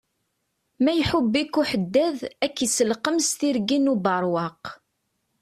[0.83, 4.63] Ma iḥubb-ik uḥeddad, ak iselqem s tirgin ubeṛwaq.